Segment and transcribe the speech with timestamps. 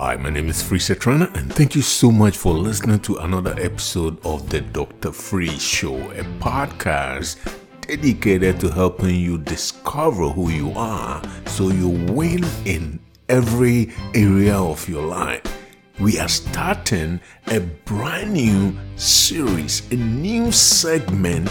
[0.00, 3.56] Hi, my name is Free Setrana, and thank you so much for listening to another
[3.58, 5.10] episode of the Dr.
[5.10, 7.36] Free Show, a podcast
[7.80, 14.88] dedicated to helping you discover who you are so you win in every area of
[14.88, 15.42] your life.
[15.98, 21.50] We are starting a brand new series, a new segment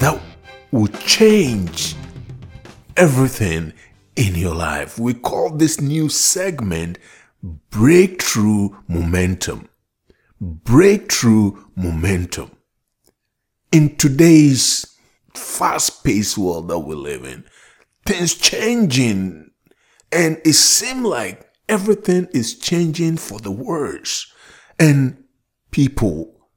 [0.00, 0.20] that
[0.72, 1.94] will change
[2.96, 3.72] everything
[4.16, 4.98] in your life.
[4.98, 6.98] We call this new segment
[7.46, 9.68] Breakthrough Momentum.
[10.40, 12.50] Breakthrough Momentum.
[13.70, 14.96] In today's
[15.32, 17.44] fast paced world that we live in,
[18.04, 19.50] things changing,
[20.10, 24.32] and it seems like everything is changing for the worse.
[24.78, 25.22] And
[25.70, 26.48] people,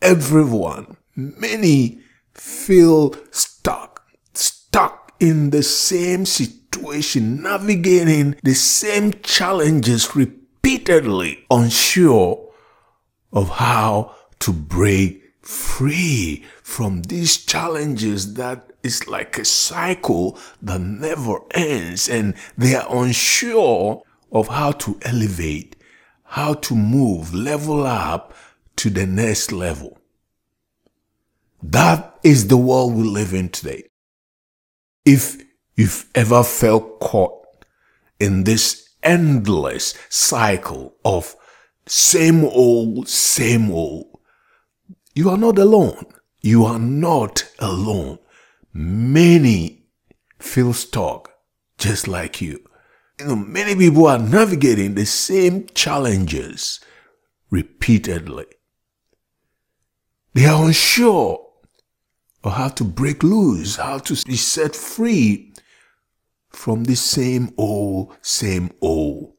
[0.00, 2.00] everyone, many
[2.32, 6.63] feel stuck, stuck in the same situation,
[7.20, 12.50] navigating the same challenges repeatedly, unsure
[13.32, 21.40] of how to break free from these challenges that is like a cycle that never
[21.52, 25.76] ends and they are unsure of how to elevate,
[26.24, 28.34] how to move, level up
[28.76, 29.98] to the next level.
[31.62, 33.84] That is the world we live in today.
[35.04, 35.43] If
[35.76, 37.46] you've ever felt caught
[38.20, 41.36] in this endless cycle of
[41.86, 44.18] same old, same old,
[45.14, 46.06] you are not alone.
[46.40, 48.18] You are not alone.
[48.72, 49.84] Many
[50.38, 51.32] feel stuck
[51.78, 52.64] just like you.
[53.18, 56.80] You know, many people are navigating the same challenges
[57.50, 58.46] repeatedly.
[60.34, 61.46] They are unsure
[62.42, 65.53] of how to break loose, how to be set free
[66.54, 69.34] from the same old, same old.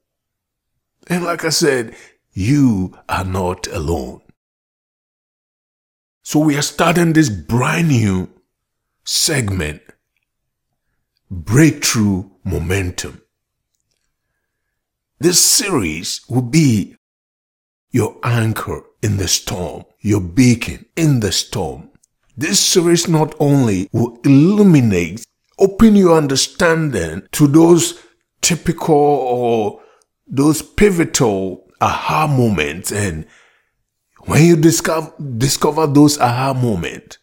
[1.07, 1.95] And like I said,
[2.33, 4.21] you are not alone.
[6.23, 8.29] So we are starting this brand new
[9.03, 9.81] segment,
[11.29, 13.21] Breakthrough Momentum.
[15.19, 16.95] This series will be
[17.91, 21.89] your anchor in the storm, your beacon in the storm.
[22.35, 25.25] This series not only will illuminate,
[25.59, 28.01] open your understanding to those
[28.41, 29.81] typical or
[30.27, 33.25] those pivotal aha moments and
[34.21, 37.17] when you discover discover those aha moments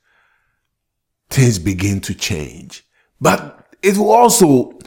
[1.30, 2.84] things begin to change
[3.20, 4.78] but it will also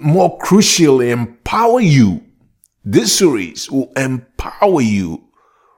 [0.00, 2.24] more crucially empower you.
[2.84, 5.24] This series will empower you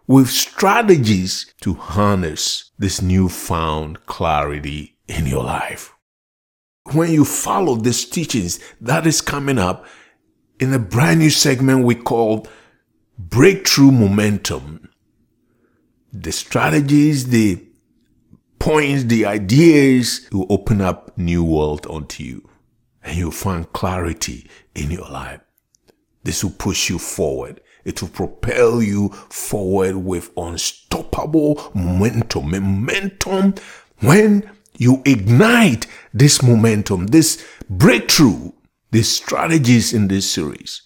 [0.07, 5.93] with strategies to harness this newfound clarity in your life.
[6.93, 9.87] When you follow these teachings, that is coming up
[10.59, 12.49] in a brand new segment we call
[13.17, 14.89] Breakthrough Momentum.
[16.13, 17.65] The strategies, the
[18.59, 22.49] points, the ideas will open up new world onto you
[23.05, 25.41] and you'll find clarity in your life.
[26.25, 27.61] This will push you forward.
[27.85, 32.51] It will propel you forward with unstoppable momentum.
[32.51, 33.55] Momentum
[34.01, 38.51] when you ignite this momentum, this breakthrough,
[38.91, 40.81] these strategies in this series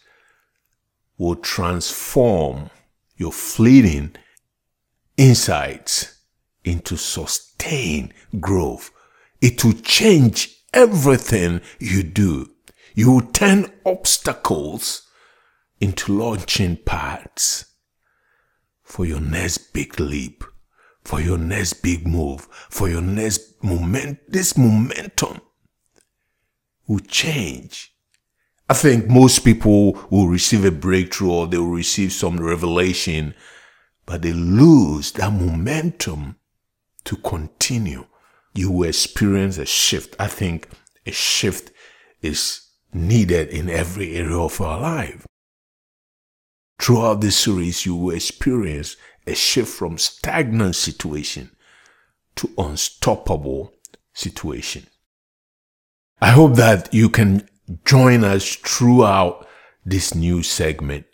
[1.16, 2.70] will transform
[3.16, 4.16] your fleeting
[5.16, 6.18] insights
[6.64, 8.90] into sustained growth.
[9.40, 12.50] It will change everything you do.
[12.96, 15.08] You will turn obstacles
[15.80, 17.66] into launching pads
[18.82, 20.42] for your next big leap,
[21.04, 24.18] for your next big move, for your next moment.
[24.28, 25.40] This momentum
[26.86, 27.94] will change.
[28.68, 33.34] I think most people will receive a breakthrough or they will receive some revelation,
[34.06, 36.36] but they lose that momentum
[37.04, 38.06] to continue
[38.54, 40.14] you will experience a shift.
[40.18, 40.68] I think
[41.04, 41.72] a shift
[42.22, 45.26] is needed in every area of our life.
[46.78, 51.50] Throughout this series, you will experience a shift from stagnant situation
[52.36, 53.72] to unstoppable
[54.12, 54.86] situation.
[56.20, 57.48] I hope that you can
[57.84, 59.46] join us throughout
[59.84, 61.06] this new segment.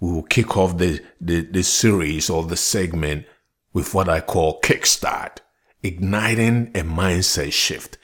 [0.00, 3.26] We will kick off the, the, the series or the segment
[3.72, 5.38] with what I call kickstart
[5.82, 7.98] igniting a mindset shift.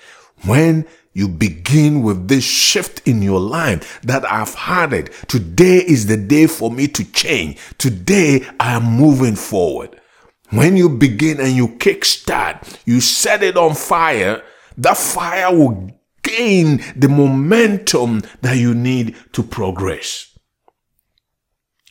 [0.45, 5.13] When you begin with this shift in your life that I've had it.
[5.29, 7.59] Today is the day for me to change.
[7.79, 10.01] Today I am moving forward.
[10.51, 14.43] When you begin and you kickstart, you set it on fire,
[14.77, 15.91] that fire will
[16.23, 20.37] gain the momentum that you need to progress.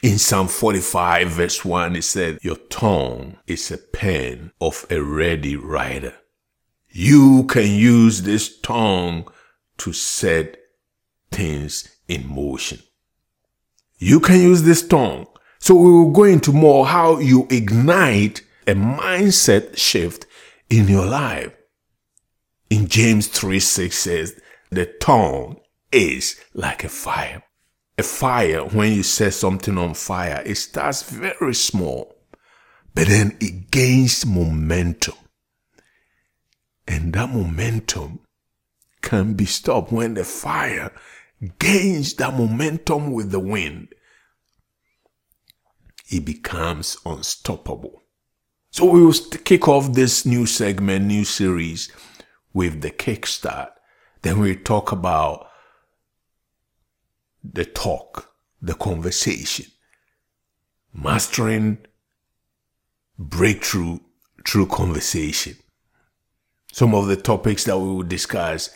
[0.02, 5.56] In Psalm 45 verse 1, it said, Your tongue is a pen of a ready
[5.56, 6.16] writer.
[6.96, 9.28] You can use this tongue
[9.80, 10.58] to set
[11.32, 12.84] things in motion.
[13.98, 15.26] You can use this tongue.
[15.58, 20.28] So we will go into more how you ignite a mindset shift
[20.70, 21.52] in your life.
[22.70, 24.40] In James 3 6 says,
[24.70, 25.60] the tongue
[25.92, 27.42] is like a fire.
[27.98, 32.16] A fire, when you set something on fire, it starts very small,
[32.94, 35.16] but then it gains momentum.
[36.88, 38.20] And that momentum
[39.02, 40.92] can be stopped when the fire
[41.60, 43.90] gains that momentum with the wind.
[46.10, 48.02] It becomes unstoppable.
[48.72, 49.14] So we will
[49.44, 51.92] kick off this new segment, new series
[52.54, 53.72] with the kickstart.
[54.22, 55.48] Then we talk about
[57.44, 59.66] the talk, the conversation,
[60.94, 61.86] mastering
[63.20, 64.00] breakthrough
[64.48, 65.56] through conversation.
[66.74, 68.72] Some of the topics that we will discuss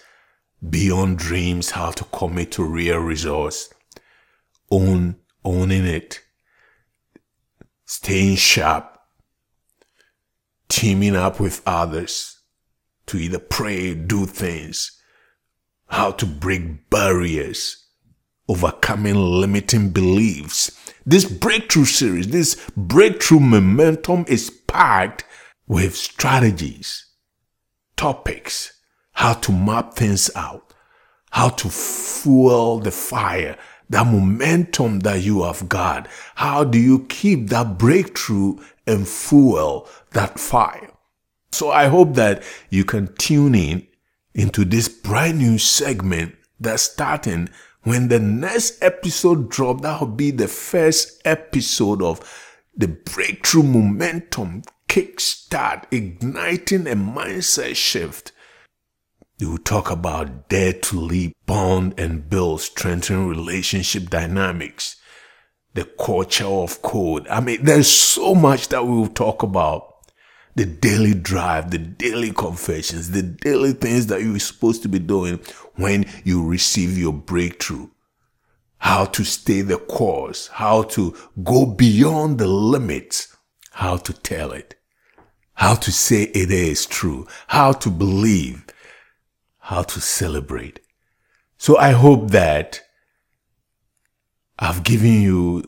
[0.69, 3.73] beyond dreams, how to commit to real results,
[4.69, 6.21] own, owning it,
[7.85, 8.99] staying sharp,
[10.69, 12.37] teaming up with others
[13.07, 15.01] to either pray, do things,
[15.87, 17.87] how to break barriers,
[18.47, 20.69] overcoming limiting beliefs.
[21.03, 25.25] This breakthrough series, this breakthrough momentum is packed
[25.65, 27.06] with strategies
[27.97, 28.79] topics,
[29.13, 30.73] how to map things out,
[31.31, 33.57] how to fuel the fire,
[33.89, 36.07] that momentum that you have got.
[36.35, 40.91] How do you keep that breakthrough and fuel that fire?
[41.51, 43.87] So I hope that you can tune in
[44.33, 47.49] into this brand new segment that's starting
[47.83, 49.81] when the next episode drop.
[49.81, 52.21] That will be the first episode of
[52.75, 58.31] the breakthrough momentum kickstart, igniting a mindset shift.
[59.37, 64.95] You will talk about dare to lead, bond and build, strengthen relationship dynamics,
[65.73, 67.27] the culture of code.
[67.27, 69.93] I mean, there's so much that we will talk about.
[70.55, 75.39] The daily drive, the daily confessions, the daily things that you're supposed to be doing
[75.75, 77.89] when you receive your breakthrough.
[78.79, 83.37] How to stay the course, how to go beyond the limits,
[83.73, 84.76] how to tell it
[85.57, 88.63] how to say it is true, how to believe,
[89.57, 90.79] how to celebrate.
[91.57, 92.81] So I hope that
[94.59, 95.63] I've given you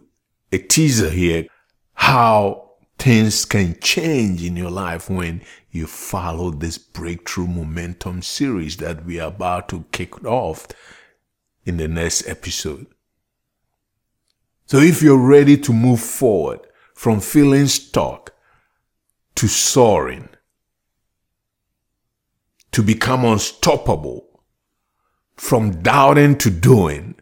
[0.51, 1.47] a teaser here
[1.95, 2.69] how
[2.99, 5.41] things can change in your life when
[5.71, 10.67] you follow this breakthrough momentum series that we are about to kick off
[11.65, 12.85] in the next episode.
[14.67, 16.59] So if you're ready to move forward
[16.93, 18.35] from feeling stuck
[19.35, 20.29] to soaring,
[22.71, 24.25] to become unstoppable,
[25.35, 27.15] from doubting to doing,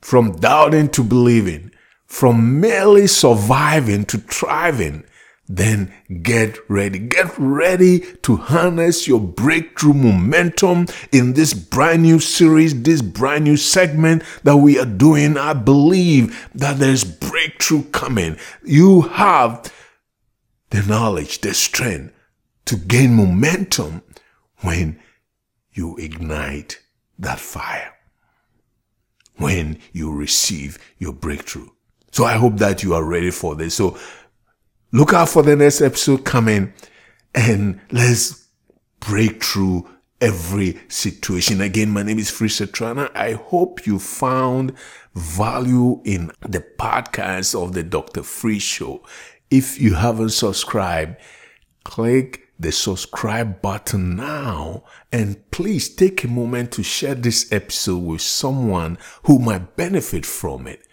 [0.00, 1.72] from doubting to believing,
[2.06, 5.04] from merely surviving to thriving,
[5.48, 5.92] then
[6.22, 6.98] get ready.
[6.98, 13.56] Get ready to harness your breakthrough momentum in this brand new series, this brand new
[13.56, 15.36] segment that we are doing.
[15.36, 18.36] I believe that there's breakthrough coming.
[18.64, 19.72] You have
[20.76, 22.12] the knowledge, the strength
[22.66, 24.02] to gain momentum
[24.60, 25.00] when
[25.72, 26.80] you ignite
[27.18, 27.94] that fire,
[29.36, 31.68] when you receive your breakthrough.
[32.10, 33.74] So I hope that you are ready for this.
[33.74, 33.96] So
[34.92, 36.74] look out for the next episode coming
[37.34, 38.48] and let's
[39.00, 39.88] break through
[40.20, 41.60] every situation.
[41.60, 43.10] Again, my name is Free Setrana.
[43.14, 44.72] I hope you found
[45.14, 48.22] value in the podcast of the Dr.
[48.22, 49.02] Free Show.
[49.50, 51.16] If you haven't subscribed,
[51.84, 58.22] click the subscribe button now and please take a moment to share this episode with
[58.22, 60.86] someone who might benefit from it.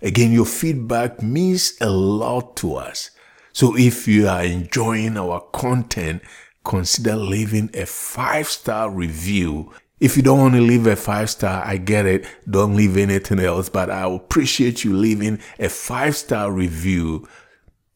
[0.00, 3.10] Again, your feedback means a lot to us.
[3.52, 6.22] So if you are enjoying our content,
[6.64, 9.72] consider leaving a five star review.
[9.98, 12.26] If you don't want to leave a five star, I get it.
[12.48, 17.26] Don't leave anything else, but I appreciate you leaving a five star review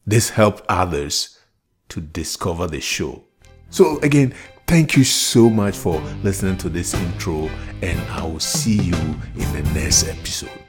[0.05, 1.39] this helped others
[1.89, 3.23] to discover the show.
[3.69, 4.33] So, again,
[4.67, 7.49] thank you so much for listening to this intro,
[7.81, 8.95] and I will see you
[9.35, 10.60] in the next episode.